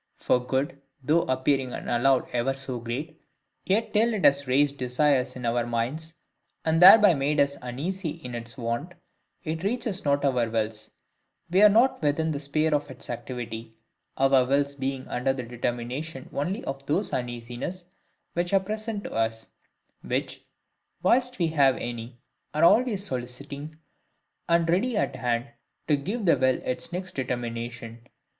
[0.17, 3.21] For good, though appearing and allowed ever so great,
[3.67, 6.15] yet till it has raised desires in our minds,
[6.65, 8.93] and thereby made us uneasy in its want,
[9.43, 10.89] it reaches not our wills;
[11.51, 13.75] we are not within the sphere of its activity,
[14.17, 17.83] our wills being under the determination only of those uneasinesses
[18.33, 19.49] which are present to us,
[20.01, 20.43] which
[21.03, 22.17] (whilst we have any)
[22.55, 23.77] are always soliciting,
[24.49, 25.49] and ready at hand,
[25.87, 28.03] to give the will its next determination.